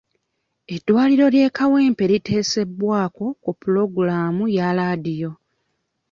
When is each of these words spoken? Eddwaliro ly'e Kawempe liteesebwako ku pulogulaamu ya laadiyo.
Eddwaliro 0.75 1.25
ly'e 1.33 1.49
Kawempe 1.57 2.03
liteesebwako 2.11 3.25
ku 3.43 3.51
pulogulaamu 3.59 4.43
ya 4.55 4.67
laadiyo. 4.77 5.31